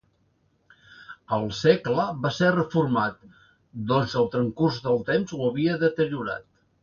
Al 1.35 1.43
segle 1.57 2.05
va 2.23 2.31
ser 2.37 2.49
reformat 2.55 3.21
doncs 3.91 4.17
el 4.23 4.29
transcurs 4.37 4.83
del 4.87 5.01
temps 5.11 5.35
ho 5.37 5.43
havia 5.51 5.77
deteriorat. 5.87 6.49